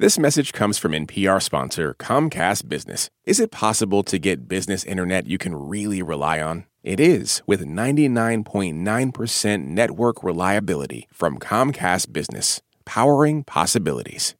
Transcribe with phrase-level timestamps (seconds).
[0.00, 3.10] This message comes from NPR sponsor Comcast Business.
[3.26, 6.64] Is it possible to get business internet you can really rely on?
[6.82, 14.34] It is with 99.9% network reliability from Comcast Business, powering possibilities.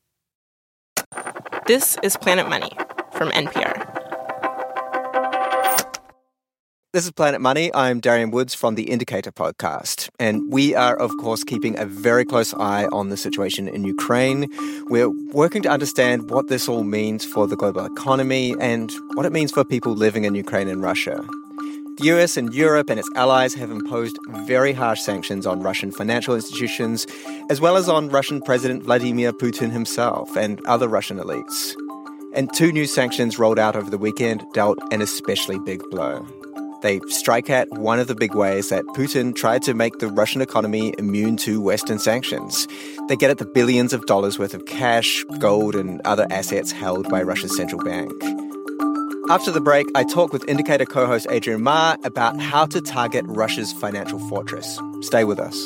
[1.67, 2.71] This is Planet Money
[3.13, 3.90] from NPR.
[6.93, 7.73] This is Planet Money.
[7.73, 10.09] I'm Darian Woods from the Indicator podcast.
[10.19, 14.49] And we are, of course, keeping a very close eye on the situation in Ukraine.
[14.87, 19.31] We're working to understand what this all means for the global economy and what it
[19.31, 21.25] means for people living in Ukraine and Russia.
[21.99, 26.35] The US and Europe and its allies have imposed very harsh sanctions on Russian financial
[26.35, 27.07] institutions,
[27.51, 31.73] as well as on Russian President Vladimir Putin himself and other Russian elites.
[32.35, 36.27] And two new sanctions rolled out over the weekend dealt an especially big blow.
[36.83, 40.41] They strike at one of the big ways that Putin tried to make the Russian
[40.41, 42.67] economy immune to Western sanctions.
[43.09, 47.09] They get at the billions of dollars worth of cash, gold, and other assets held
[47.11, 48.11] by Russia's central bank.
[49.29, 53.25] After the break, I talk with Indicator co host Adrian Ma about how to target
[53.29, 54.81] Russia's financial fortress.
[55.03, 55.57] Stay with us.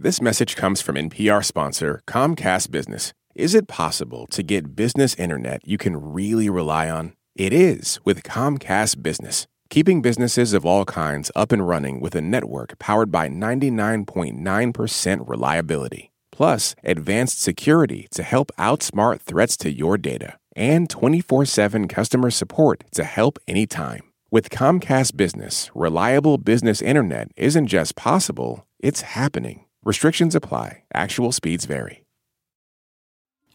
[0.00, 3.12] This message comes from NPR sponsor Comcast Business.
[3.38, 7.12] Is it possible to get business internet you can really rely on?
[7.36, 12.20] It is with Comcast Business, keeping businesses of all kinds up and running with a
[12.20, 16.10] network powered by 99.9% reliability.
[16.32, 22.82] Plus, advanced security to help outsmart threats to your data, and 24 7 customer support
[22.90, 24.02] to help anytime.
[24.32, 29.66] With Comcast Business, reliable business internet isn't just possible, it's happening.
[29.84, 32.02] Restrictions apply, actual speeds vary.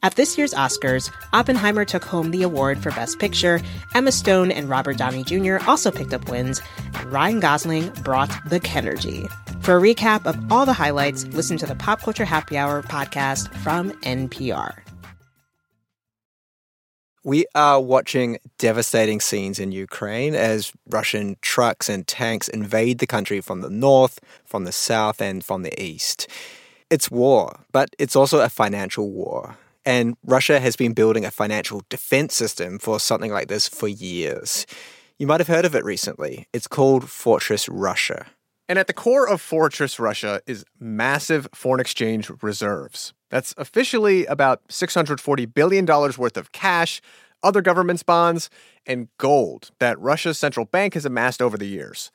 [0.03, 3.61] At this year's Oscars, Oppenheimer took home the award for Best Picture.
[3.95, 5.59] Emma Stone and Robert Downey Jr.
[5.65, 6.61] also picked up wins,
[6.93, 9.31] and Ryan Gosling brought the Kenergy.
[9.63, 13.47] For a recap of all the highlights, listen to the Pop Culture Happy Hour podcast
[13.59, 14.73] from NPR.
[17.23, 23.39] We are watching devastating scenes in Ukraine as Russian trucks and tanks invade the country
[23.39, 26.28] from the north, from the south, and from the east.
[26.89, 29.57] It's war, but it's also a financial war.
[29.85, 34.66] And Russia has been building a financial defense system for something like this for years.
[35.19, 36.47] You might have heard of it recently.
[36.53, 38.27] It's called Fortress Russia.
[38.69, 43.13] And at the core of Fortress Russia is massive foreign exchange reserves.
[43.29, 47.01] That's officially about $640 billion worth of cash,
[47.41, 48.49] other governments' bonds,
[48.85, 52.09] and gold that Russia's central bank has amassed over the years.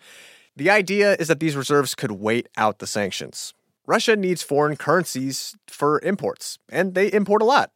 [0.56, 3.52] The idea is that these reserves could wait out the sanctions.
[3.88, 7.70] Russia needs foreign currencies for imports, and they import a lot.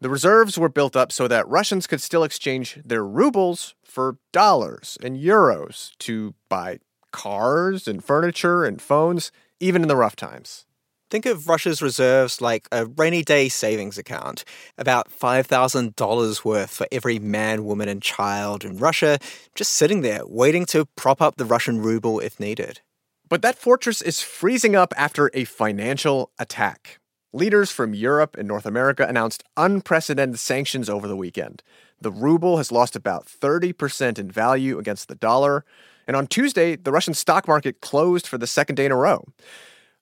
[0.00, 4.96] The reserves were built up so that Russians could still exchange their rubles for dollars
[5.02, 6.78] and euros to buy
[7.10, 10.64] cars and furniture and phones, even in the rough times.
[11.10, 14.44] Think of Russia's reserves like a rainy day savings account,
[14.76, 19.18] about $5,000 worth for every man, woman, and child in Russia,
[19.56, 22.80] just sitting there waiting to prop up the Russian ruble if needed.
[23.28, 26.98] But that fortress is freezing up after a financial attack.
[27.32, 31.62] Leaders from Europe and North America announced unprecedented sanctions over the weekend.
[32.00, 35.64] The ruble has lost about 30% in value against the dollar.
[36.06, 39.26] And on Tuesday, the Russian stock market closed for the second day in a row.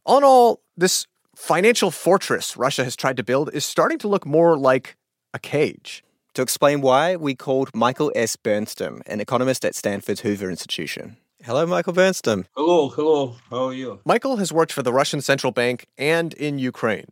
[0.04, 4.25] All in all, this financial fortress Russia has tried to build is starting to look
[4.25, 4.97] more like
[5.34, 6.04] a cage.
[6.34, 8.37] To explain why, we called Michael S.
[8.37, 11.16] Bernstam, an economist at Stanford's Hoover Institution.
[11.44, 12.47] Hello, Michael Bernstam.
[12.56, 13.36] Hello, hello.
[13.50, 14.00] How are you?
[14.04, 17.06] Michael has worked for the Russian Central Bank and in Ukraine.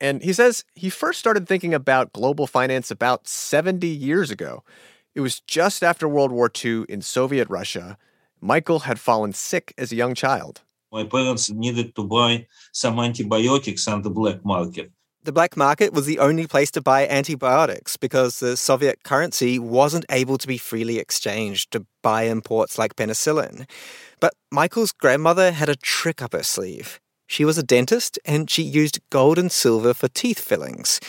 [0.00, 4.64] And he says he first started thinking about global finance about 70 years ago.
[5.14, 7.98] It was just after World War II in Soviet Russia.
[8.40, 10.62] Michael had fallen sick as a young child.
[10.90, 14.90] My parents needed to buy some antibiotics on the black market.
[15.24, 20.06] The black market was the only place to buy antibiotics because the Soviet currency wasn't
[20.10, 23.68] able to be freely exchanged to buy imports like penicillin.
[24.20, 27.00] But Michael's grandmother had a trick up her sleeve.
[27.26, 31.00] She was a dentist and she used gold and silver for teeth fillings.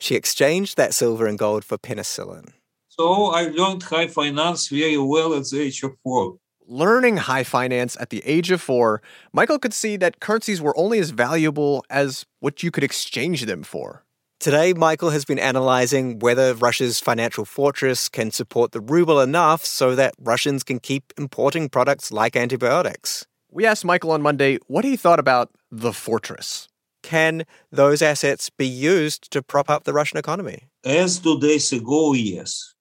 [0.00, 2.52] She exchanged that silver and gold for penicillin.
[2.88, 6.38] So I learned high finance very well at the age of four
[6.68, 9.00] learning high finance at the age of four,
[9.32, 13.62] Michael could see that currencies were only as valuable as what you could exchange them
[13.62, 14.04] for.
[14.38, 19.96] Today, Michael has been analyzing whether Russia's financial fortress can support the ruble enough so
[19.96, 23.26] that Russians can keep importing products like antibiotics.
[23.50, 26.68] We asked Michael on Monday what he thought about the fortress.
[27.02, 30.68] Can those assets be used to prop up the Russian economy?
[30.84, 32.74] As two days ago, yes.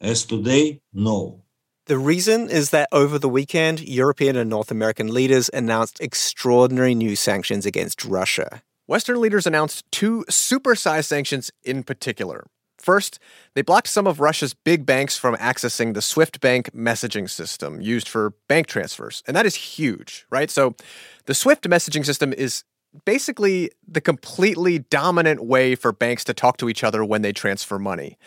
[0.00, 1.44] As today, no.
[1.88, 7.16] The reason is that over the weekend, European and North American leaders announced extraordinary new
[7.16, 8.60] sanctions against Russia.
[8.86, 12.46] Western leaders announced two supersized sanctions in particular.
[12.78, 13.18] First,
[13.54, 18.06] they blocked some of Russia's big banks from accessing the SWIFT bank messaging system used
[18.06, 19.22] for bank transfers.
[19.26, 20.50] And that is huge, right?
[20.50, 20.76] So
[21.24, 22.64] the SWIFT messaging system is
[23.06, 27.78] basically the completely dominant way for banks to talk to each other when they transfer
[27.78, 28.18] money.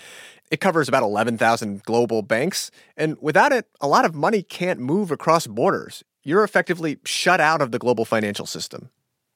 [0.51, 5.09] It covers about 11,000 global banks, and without it, a lot of money can't move
[5.09, 6.03] across borders.
[6.23, 8.89] You're effectively shut out of the global financial system.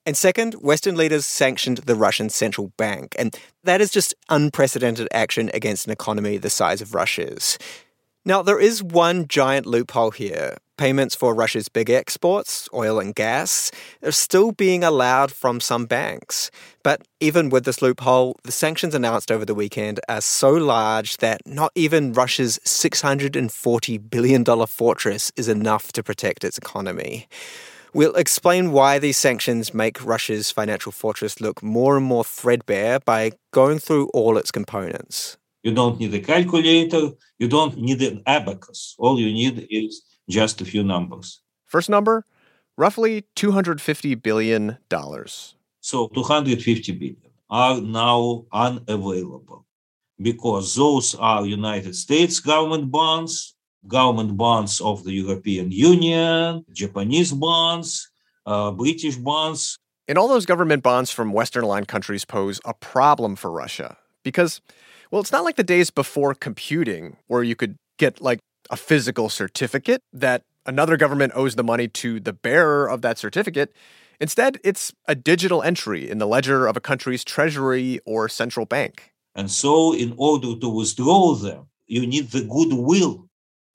[0.04, 5.50] And second, Western leaders sanctioned the Russian central bank, and that is just unprecedented action
[5.54, 7.58] against an economy the size of Russia's.
[8.28, 10.56] Now, there is one giant loophole here.
[10.76, 13.70] Payments for Russia's big exports, oil and gas,
[14.02, 16.50] are still being allowed from some banks.
[16.82, 21.40] But even with this loophole, the sanctions announced over the weekend are so large that
[21.46, 27.28] not even Russia's $640 billion fortress is enough to protect its economy.
[27.94, 33.30] We'll explain why these sanctions make Russia's financial fortress look more and more threadbare by
[33.52, 35.38] going through all its components.
[35.66, 37.10] You don't need a calculator.
[37.40, 38.94] You don't need an abacus.
[39.00, 41.40] All you need is just a few numbers.
[41.64, 42.24] First number,
[42.76, 44.78] roughly $250 billion.
[45.80, 47.16] So 250 billion
[47.50, 49.66] are now unavailable
[50.22, 53.56] because those are United States government bonds,
[53.88, 58.08] government bonds of the European Union, Japanese bonds,
[58.46, 59.80] uh, British bonds.
[60.06, 64.60] And all those government bonds from Western aligned countries pose a problem for Russia because
[65.10, 69.28] well, it's not like the days before computing where you could get like a physical
[69.28, 73.72] certificate that another government owes the money to the bearer of that certificate.
[74.20, 79.12] Instead, it's a digital entry in the ledger of a country's treasury or central bank.
[79.34, 83.28] And so, in order to withdraw them, you need the goodwill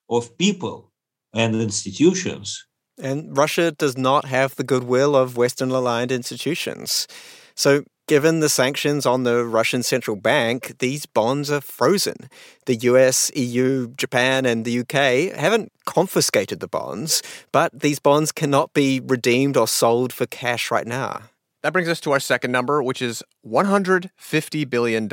[0.09, 0.91] of people
[1.33, 2.65] and institutions.
[3.01, 7.07] And Russia does not have the goodwill of Western aligned institutions.
[7.55, 12.29] So Given the sanctions on the Russian central bank, these bonds are frozen.
[12.65, 17.23] The US, EU, Japan, and the UK haven't confiscated the bonds,
[17.53, 21.21] but these bonds cannot be redeemed or sold for cash right now.
[21.61, 25.07] That brings us to our second number, which is $150 billion.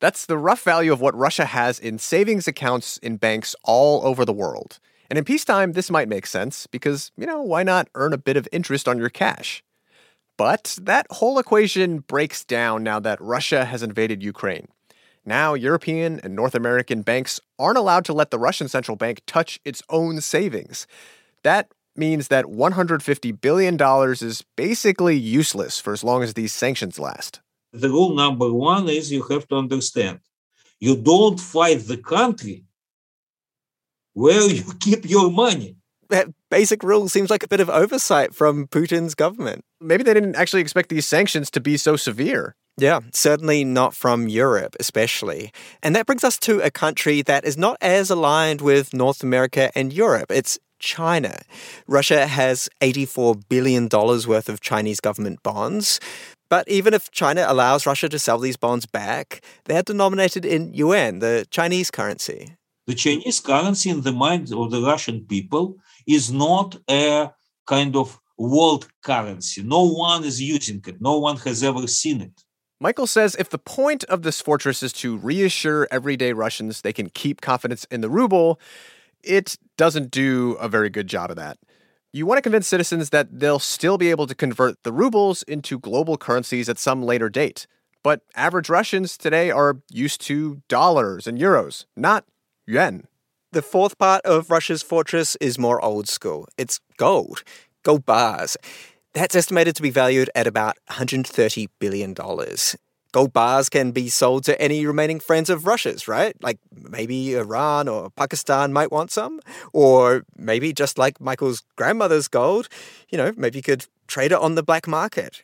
[0.00, 4.24] That's the rough value of what Russia has in savings accounts in banks all over
[4.24, 4.78] the world.
[5.10, 8.38] And in peacetime, this might make sense because, you know, why not earn a bit
[8.38, 9.62] of interest on your cash?
[10.40, 14.68] But that whole equation breaks down now that Russia has invaded Ukraine.
[15.22, 19.60] Now, European and North American banks aren't allowed to let the Russian central bank touch
[19.66, 20.86] its own savings.
[21.42, 23.76] That means that $150 billion
[24.12, 27.42] is basically useless for as long as these sanctions last.
[27.74, 30.20] The rule number one is you have to understand
[30.80, 32.64] you don't fight the country
[34.14, 35.76] where you keep your money
[36.50, 39.64] basic rule seems like a bit of oversight from Putin's government.
[39.80, 42.54] Maybe they didn't actually expect these sanctions to be so severe.
[42.76, 45.52] Yeah, certainly not from Europe, especially.
[45.82, 49.70] And that brings us to a country that is not as aligned with North America
[49.74, 50.30] and Europe.
[50.30, 51.42] It's China.
[51.86, 56.00] Russia has $84 billion worth of Chinese government bonds.
[56.48, 61.20] But even if China allows Russia to sell these bonds back, they're denominated in yuan,
[61.20, 62.56] the Chinese currency.
[62.86, 67.30] The Chinese currency in the minds of the Russian people is not a
[67.66, 69.62] kind of world currency.
[69.62, 72.42] No one is using it, no one has ever seen it.
[72.80, 77.10] Michael says if the point of this fortress is to reassure everyday Russians they can
[77.10, 78.58] keep confidence in the ruble,
[79.22, 81.58] it doesn't do a very good job of that.
[82.12, 85.78] You want to convince citizens that they'll still be able to convert the rubles into
[85.78, 87.66] global currencies at some later date.
[88.02, 92.24] But average Russians today are used to dollars and euros, not
[92.66, 93.06] yuan.
[93.52, 96.46] The fourth part of Russia's fortress is more old school.
[96.56, 97.42] It's gold,
[97.82, 98.56] gold bars.
[99.12, 102.14] That's estimated to be valued at about $130 billion.
[103.10, 106.36] Gold bars can be sold to any remaining friends of Russia's, right?
[106.40, 109.40] Like maybe Iran or Pakistan might want some.
[109.72, 112.68] Or maybe just like Michael's grandmother's gold,
[113.08, 115.42] you know, maybe you could trade it on the black market.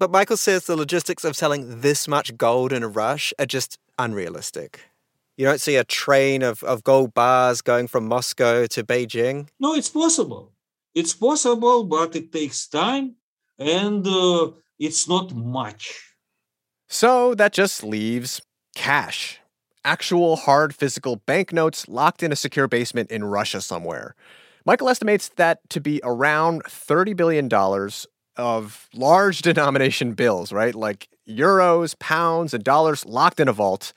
[0.00, 3.78] But Michael says the logistics of selling this much gold in a rush are just
[4.00, 4.80] unrealistic.
[5.36, 9.48] You don't see a train of, of gold bars going from Moscow to Beijing?
[9.60, 10.52] No, it's possible.
[10.94, 13.16] It's possible, but it takes time
[13.58, 16.14] and uh, it's not much.
[16.88, 18.40] So that just leaves
[18.74, 19.40] cash.
[19.84, 24.14] Actual hard physical banknotes locked in a secure basement in Russia somewhere.
[24.64, 27.48] Michael estimates that to be around $30 billion
[28.36, 30.74] of large denomination bills, right?
[30.74, 33.92] Like euros, pounds, and dollars locked in a vault.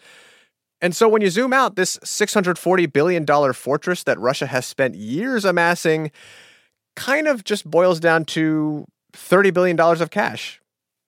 [0.81, 5.45] And so when you zoom out, this $640 billion fortress that Russia has spent years
[5.45, 6.11] amassing
[6.95, 10.61] kind of just boils down to $30 billion of cash.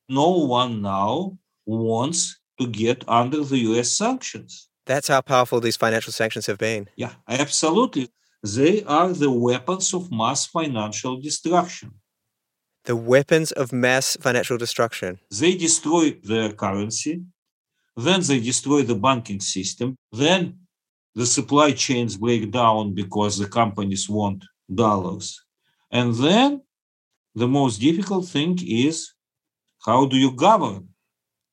[0.10, 4.68] No one now wants to get under the US sanctions.
[4.86, 6.90] That's how powerful these financial sanctions have been.
[6.96, 8.10] Yeah, absolutely.
[8.44, 11.94] They are the weapons of mass financial destruction.
[12.86, 15.20] The weapons of mass financial destruction.
[15.30, 17.22] They destroy their currency,
[17.98, 20.60] then they destroy the banking system, then
[21.16, 25.40] the supply chains break down because the companies want dollars.
[25.92, 26.62] And then
[27.36, 29.14] the most difficult thing is
[29.86, 30.90] how do you govern?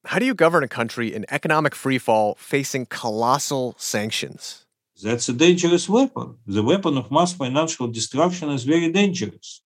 [0.04, 4.64] How do you govern a country in economic freefall facing colossal sanctions?
[5.02, 6.36] That's a dangerous weapon.
[6.46, 9.62] The weapon of mass financial destruction is very dangerous.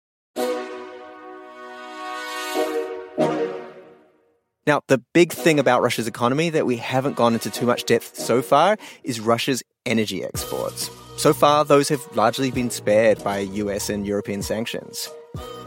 [4.64, 8.16] Now, the big thing about Russia's economy that we haven't gone into too much depth
[8.16, 10.88] so far is Russia's energy exports.
[11.16, 15.08] So far, those have largely been spared by US and European sanctions.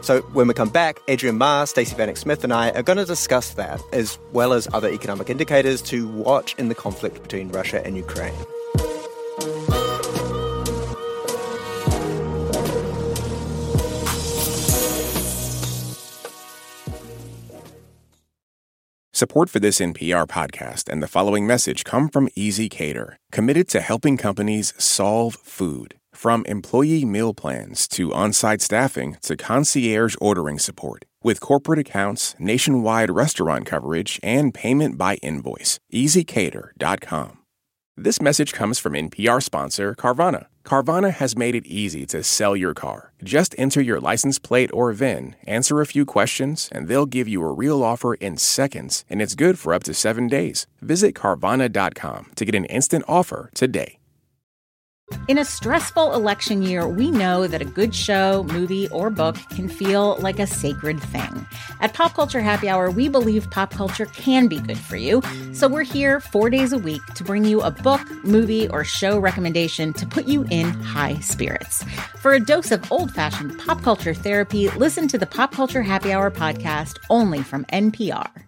[0.00, 3.04] So, when we come back, Adrian Ma, Stacey Vanek Smith, and I are going to
[3.04, 7.84] discuss that, as well as other economic indicators to watch in the conflict between Russia
[7.84, 8.34] and Ukraine.
[19.16, 24.18] Support for this NPR podcast and the following message come from ezCater, committed to helping
[24.18, 25.94] companies solve food.
[26.12, 31.06] From employee meal plans to on site staffing to concierge ordering support.
[31.22, 37.38] With corporate accounts, nationwide restaurant coverage, and payment by invoice, ezCater.com.
[37.96, 40.48] This message comes from NPR sponsor Carvana.
[40.66, 43.12] Carvana has made it easy to sell your car.
[43.22, 47.40] Just enter your license plate or VIN, answer a few questions, and they'll give you
[47.44, 50.66] a real offer in seconds, and it's good for up to seven days.
[50.82, 53.98] Visit Carvana.com to get an instant offer today.
[55.28, 59.68] In a stressful election year, we know that a good show, movie, or book can
[59.68, 61.46] feel like a sacred thing.
[61.80, 65.22] At Pop Culture Happy Hour, we believe pop culture can be good for you.
[65.52, 69.18] So we're here four days a week to bring you a book, movie, or show
[69.18, 71.84] recommendation to put you in high spirits.
[72.20, 76.12] For a dose of old fashioned pop culture therapy, listen to the Pop Culture Happy
[76.12, 78.45] Hour podcast only from NPR.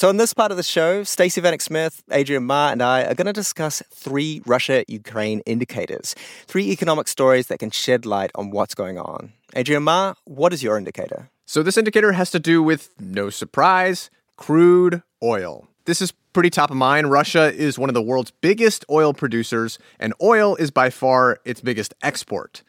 [0.00, 3.14] So, in this part of the show, Stacey Vanek Smith, Adrian Ma, and I are
[3.14, 6.14] going to discuss three Russia Ukraine indicators,
[6.46, 9.34] three economic stories that can shed light on what's going on.
[9.54, 11.28] Adrian Ma, what is your indicator?
[11.44, 15.68] So, this indicator has to do with, no surprise, crude oil.
[15.84, 17.10] This is pretty top of mind.
[17.10, 21.60] Russia is one of the world's biggest oil producers, and oil is by far its
[21.60, 22.62] biggest export.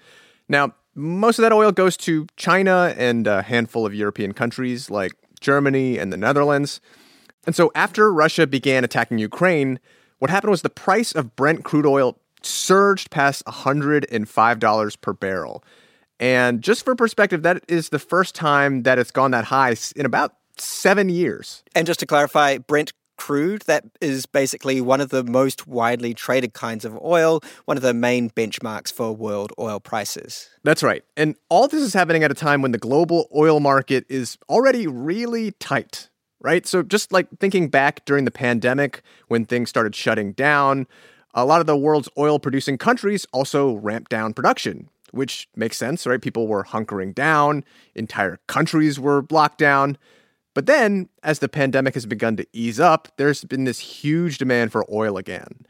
[0.49, 5.13] Now, most of that oil goes to China and a handful of European countries like
[5.39, 6.81] Germany and the Netherlands.
[7.45, 9.79] And so after Russia began attacking Ukraine,
[10.19, 15.63] what happened was the price of Brent crude oil surged past $105 per barrel.
[16.19, 20.05] And just for perspective, that is the first time that it's gone that high in
[20.05, 21.63] about seven years.
[21.73, 26.53] And just to clarify, Brent crude, that is basically one of the most widely traded
[26.53, 30.49] kinds of oil, one of the main benchmarks for world oil prices.
[30.63, 31.03] That's right.
[31.17, 34.85] And all this is happening at a time when the global oil market is already
[34.85, 36.09] really tight
[36.41, 36.65] right?
[36.65, 40.87] So just like thinking back during the pandemic when things started shutting down,
[41.33, 46.05] a lot of the world's oil producing countries also ramped down production, which makes sense,
[46.05, 46.21] right?
[46.21, 47.63] People were hunkering down,
[47.95, 49.97] entire countries were locked down.
[50.53, 54.73] But then, as the pandemic has begun to ease up, there's been this huge demand
[54.73, 55.65] for oil again.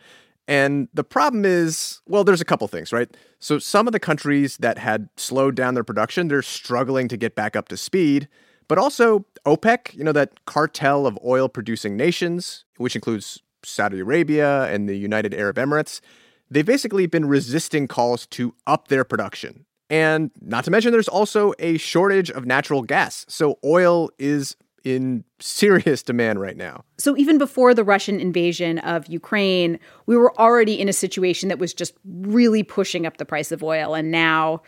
[0.47, 3.15] And the problem is, well, there's a couple things, right?
[3.39, 7.35] So some of the countries that had slowed down their production, they're struggling to get
[7.35, 8.27] back up to speed.
[8.71, 14.63] But also OPEC, you know, that cartel of oil producing nations, which includes Saudi Arabia
[14.73, 15.99] and the United Arab Emirates,
[16.49, 19.65] they've basically been resisting calls to up their production.
[19.89, 23.25] And not to mention, there's also a shortage of natural gas.
[23.27, 26.85] So oil is in serious demand right now.
[26.97, 31.59] So, even before the Russian invasion of Ukraine, we were already in a situation that
[31.59, 33.95] was just really pushing up the price of oil.
[33.95, 34.61] And now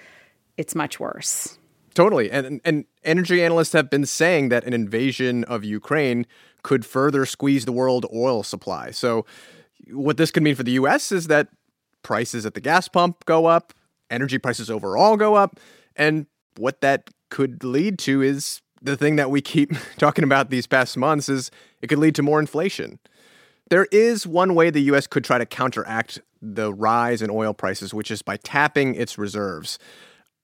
[0.57, 1.57] it's much worse.
[1.93, 2.31] Totally.
[2.31, 6.25] And and energy analysts have been saying that an invasion of Ukraine
[6.63, 8.91] could further squeeze the world oil supply.
[8.91, 9.25] So
[9.91, 11.49] what this could mean for the US is that
[12.01, 13.73] prices at the gas pump go up,
[14.09, 15.59] energy prices overall go up,
[15.95, 16.25] and
[16.57, 20.97] what that could lead to is the thing that we keep talking about these past
[20.97, 22.99] months is it could lead to more inflation.
[23.69, 27.93] There is one way the US could try to counteract the rise in oil prices,
[27.93, 29.79] which is by tapping its reserves.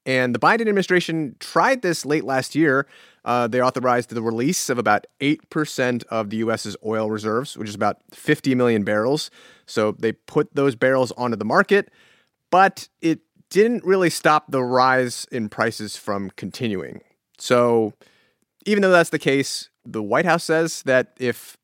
[0.05, 2.87] And the Biden administration tried this late last year
[3.25, 7.75] Uh, they authorized the release of about 8% of the U.S.'s oil reserves, which is
[7.75, 9.29] about 50 million barrels.
[9.65, 11.91] So they put those barrels onto the market,
[12.49, 17.01] but it didn't really stop the rise in prices from continuing.
[17.37, 17.93] So
[18.65, 21.57] even though that's the case, the White House says that if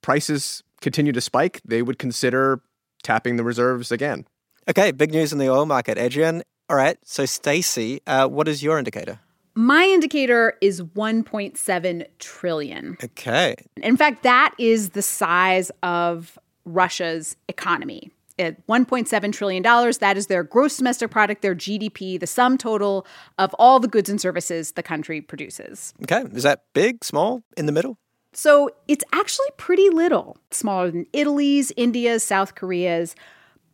[0.00, 2.62] prices continue to spike, they would consider
[3.02, 4.26] tapping the reserves again.
[4.68, 6.42] Okay, big news in the oil market, Adrian.
[6.68, 9.20] All right, so Stacey, uh, what is your indicator?
[9.54, 12.96] My indicator is 1.7 trillion.
[13.04, 13.54] Okay.
[13.76, 18.10] In fact, that is the size of Russia's economy.
[18.38, 23.06] At $1.7 trillion, that is their gross domestic product, their GDP, the sum total
[23.38, 25.92] of all the goods and services the country produces.
[26.04, 26.24] Okay.
[26.34, 27.98] Is that big, small, in the middle?
[28.32, 33.14] So it's actually pretty little, smaller than Italy's, India's, South Korea's.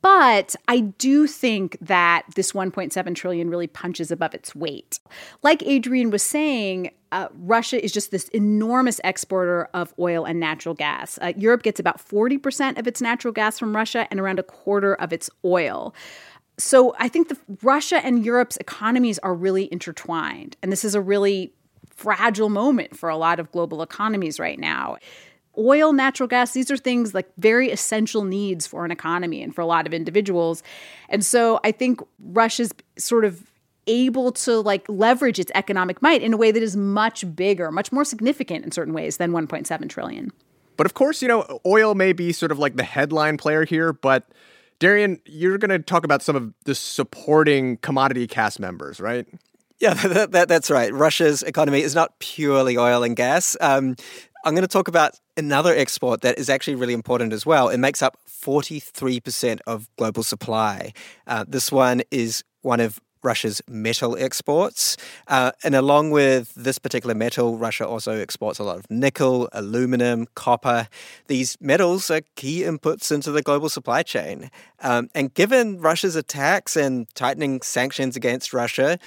[0.00, 5.00] But I do think that this 1.7 trillion really punches above its weight.
[5.42, 10.74] Like Adrian was saying, uh, Russia is just this enormous exporter of oil and natural
[10.74, 11.18] gas.
[11.20, 14.94] Uh, Europe gets about 40% of its natural gas from Russia and around a quarter
[14.94, 15.94] of its oil.
[16.58, 20.56] So I think the, Russia and Europe's economies are really intertwined.
[20.62, 21.52] And this is a really
[21.88, 24.98] fragile moment for a lot of global economies right now
[25.58, 29.60] oil, natural gas, these are things like very essential needs for an economy and for
[29.60, 30.62] a lot of individuals.
[31.08, 33.50] And so I think Russia's sort of
[33.86, 37.90] able to like leverage its economic might in a way that is much bigger, much
[37.90, 40.30] more significant in certain ways than 1.7 trillion.
[40.76, 43.92] But of course, you know, oil may be sort of like the headline player here,
[43.92, 44.28] but
[44.78, 49.26] Darian, you're going to talk about some of the supporting commodity cast members, right?
[49.80, 50.92] Yeah, that, that, that's right.
[50.92, 53.56] Russia's economy is not purely oil and gas.
[53.60, 53.96] Um,
[54.44, 57.68] I'm going to talk about another export that is actually really important as well.
[57.68, 60.92] It makes up 43% of global supply.
[61.26, 64.97] Uh, this one is one of Russia's metal exports.
[65.26, 70.26] Uh, and along with this particular metal, Russia also exports a lot of nickel, aluminum,
[70.35, 70.88] copper.
[71.26, 74.50] These metals are key inputs into the global supply chain.
[74.80, 78.99] Um, and given Russia's attacks and tightening sanctions against Russia,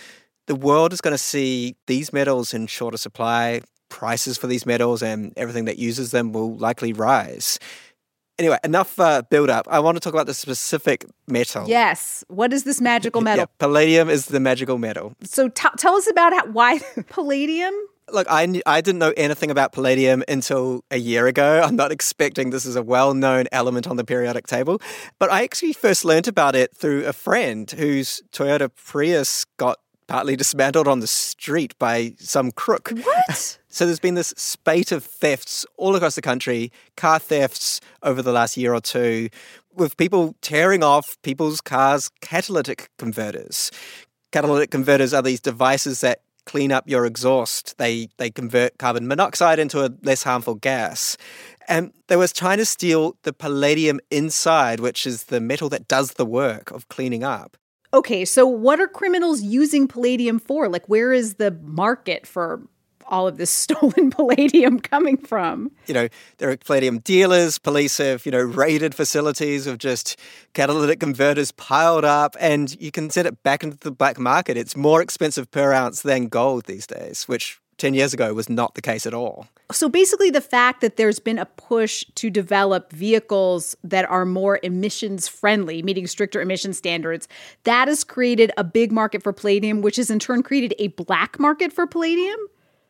[0.47, 3.61] the world is going to see these metals in shorter supply,
[4.01, 7.59] prices for these metals and everything that uses them will likely rise.
[8.39, 9.67] Anyway, enough uh, build up.
[9.69, 11.67] I want to talk about the specific metal.
[11.67, 12.23] Yes.
[12.27, 13.43] What is this magical metal?
[13.43, 15.13] Yeah, palladium is the magical metal.
[15.23, 17.75] So t- tell us about how, why palladium?
[18.11, 21.61] Look, I, I didn't know anything about palladium until a year ago.
[21.63, 24.81] I'm not expecting this is a well known element on the periodic table.
[25.19, 30.35] But I actually first learned about it through a friend whose Toyota Prius got partly
[30.35, 32.89] dismantled on the street by some crook.
[32.89, 33.59] What?
[33.71, 38.33] So there's been this spate of thefts all across the country, car thefts over the
[38.33, 39.29] last year or two,
[39.73, 43.71] with people tearing off people's cars' catalytic converters.
[44.33, 47.77] Catalytic converters are these devices that clean up your exhaust.
[47.77, 51.15] They they convert carbon monoxide into a less harmful gas.
[51.69, 56.13] And they was trying to steal the palladium inside, which is the metal that does
[56.13, 57.55] the work of cleaning up.
[57.93, 60.67] Okay, so what are criminals using palladium for?
[60.67, 62.63] Like where is the market for
[63.11, 65.71] all of this stolen palladium coming from?
[65.85, 66.07] You know,
[66.39, 67.59] there are palladium dealers.
[67.59, 70.17] Police have, you know, raided facilities of just
[70.53, 74.57] catalytic converters piled up, and you can send it back into the black market.
[74.57, 78.75] It's more expensive per ounce than gold these days, which 10 years ago was not
[78.75, 79.47] the case at all.
[79.71, 84.59] So basically, the fact that there's been a push to develop vehicles that are more
[84.61, 87.27] emissions friendly, meeting stricter emission standards,
[87.63, 91.39] that has created a big market for palladium, which has in turn created a black
[91.39, 92.37] market for palladium.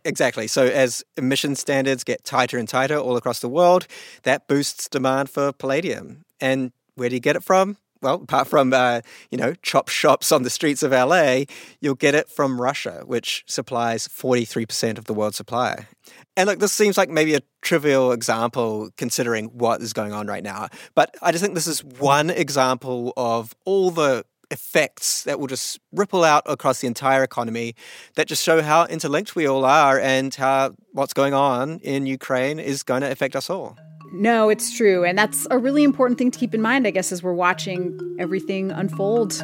[0.03, 0.47] Exactly.
[0.47, 3.87] So, as emission standards get tighter and tighter all across the world,
[4.23, 6.23] that boosts demand for palladium.
[6.39, 7.77] And where do you get it from?
[8.01, 11.43] Well, apart from uh, you know chop shops on the streets of LA,
[11.81, 15.87] you'll get it from Russia, which supplies forty three percent of the world's supply.
[16.35, 20.43] And look, this seems like maybe a trivial example considering what is going on right
[20.43, 25.47] now, but I just think this is one example of all the effects that will
[25.47, 27.75] just ripple out across the entire economy
[28.15, 32.59] that just show how interlinked we all are and how what's going on in Ukraine
[32.59, 33.77] is going to affect us all.
[34.13, 35.05] No, it's true.
[35.05, 37.97] And that's a really important thing to keep in mind, I guess, as we're watching
[38.19, 39.41] everything unfold.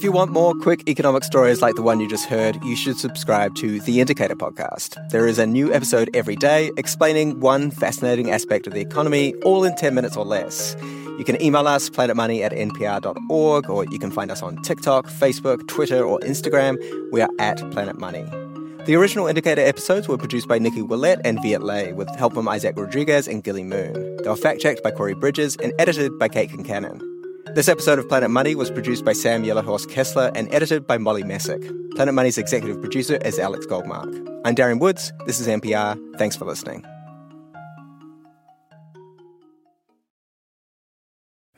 [0.00, 2.96] If you want more quick economic stories like the one you just heard, you should
[2.98, 4.96] subscribe to The Indicator podcast.
[5.10, 9.62] There is a new episode every day explaining one fascinating aspect of the economy, all
[9.62, 10.74] in 10 minutes or less.
[11.18, 15.68] You can email us, planetmoney at npr.org, or you can find us on TikTok, Facebook,
[15.68, 16.78] Twitter, or Instagram.
[17.12, 18.24] We are at Planet Money.
[18.86, 22.48] The original Indicator episodes were produced by Nicky Ouellet and Viet Le, with help from
[22.48, 23.92] Isaac Rodriguez and Gilly Moon.
[24.22, 27.19] They were fact checked by Corey Bridges and edited by Kate Concannon.
[27.52, 31.24] This episode of Planet Money was produced by Sam Yellowhorse Kessler and edited by Molly
[31.24, 31.60] Messick.
[31.96, 34.40] Planet Money's executive producer is Alex Goldmark.
[34.44, 35.12] I'm Darian Woods.
[35.26, 35.98] This is NPR.
[36.16, 36.84] Thanks for listening.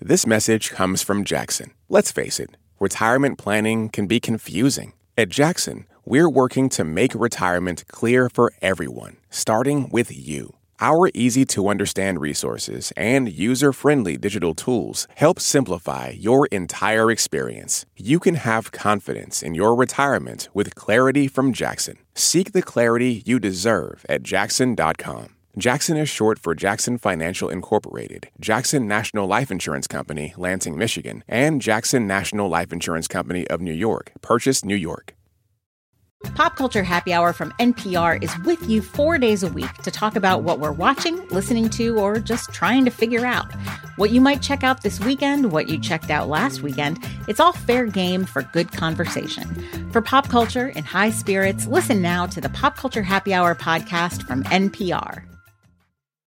[0.01, 1.73] This message comes from Jackson.
[1.91, 4.95] Let's face it, retirement planning can be confusing.
[5.19, 10.55] At Jackson, we're working to make retirement clear for everyone, starting with you.
[10.83, 17.87] Our easy to understand resources and user friendly digital tools help simplify your entire experience.
[17.97, 21.99] You can have confidence in your retirement with clarity from Jackson.
[22.17, 25.37] Seek the clarity you deserve at jackson.com.
[25.57, 31.63] Jackson is short for Jackson Financial Incorporated, Jackson National Life Insurance Company, Lansing, Michigan, and
[31.63, 35.15] Jackson National Life Insurance Company of New York, Purchase, New York.
[36.35, 40.17] Pop Culture Happy Hour from NPR is with you four days a week to talk
[40.17, 43.53] about what we're watching, listening to, or just trying to figure out.
[43.97, 47.53] What you might check out this weekend, what you checked out last weekend, it's all
[47.53, 49.91] fair game for good conversation.
[49.93, 54.23] For pop culture in high spirits, listen now to the Pop Culture Happy Hour podcast
[54.27, 55.32] from NPR.